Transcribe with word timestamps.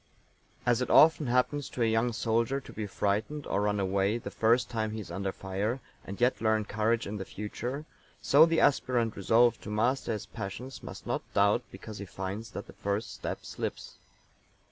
As 0.65 0.81
it 0.81 0.89
often 0.89 1.27
happens 1.27 1.69
to 1.69 1.83
a 1.83 1.85
young 1.85 2.11
soldier 2.11 2.59
to 2.59 2.73
be 2.73 2.87
frightened 2.87 3.45
or 3.45 3.61
run 3.61 3.79
away 3.79 4.17
the 4.17 4.31
first 4.31 4.67
time 4.67 4.89
he 4.93 4.99
is 4.99 5.11
under 5.11 5.31
fire, 5.31 5.79
and 6.03 6.19
yet 6.19 6.41
learn 6.41 6.65
courage 6.65 7.05
in 7.05 7.17
the 7.17 7.23
future, 7.23 7.85
so 8.19 8.47
the 8.47 8.59
aspirant 8.59 9.15
resolved 9.15 9.61
to 9.61 9.69
master 9.69 10.11
his 10.13 10.25
passions 10.25 10.81
must 10.81 11.05
not 11.05 11.21
doubt 11.35 11.61
because 11.71 11.99
he 11.99 12.05
finds 12.05 12.49
that 12.53 12.65
the 12.65 12.73
first 12.73 13.13
step 13.13 13.45
slips. 13.45 13.99